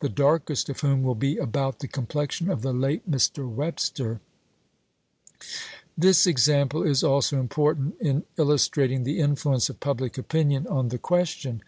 ^(3QiQj.g(^^^ 0.00 0.10
i}^Q 0.10 0.14
darkest 0.14 0.68
of 0.68 0.78
whom 0.82 1.02
will 1.02 1.16
be 1.16 1.38
about 1.38 1.80
the 1.80 1.88
p.' 1.88 1.92
559. 1.92 1.92
■' 1.92 1.92
complexion 1.92 2.50
of 2.50 2.62
the 2.62 2.72
late 2.72 3.10
Mr. 3.10 3.52
Webster." 3.52 4.20
This 5.98 6.24
example 6.24 6.84
is 6.84 7.02
also 7.02 7.40
important 7.40 7.96
in 8.00 8.22
illustrating 8.36 9.02
the 9.02 9.18
influence 9.18 9.68
of 9.68 9.80
public 9.80 10.16
opinion 10.16 10.68
on 10.68 10.90
the 10.90 10.98
question. 10.98 11.62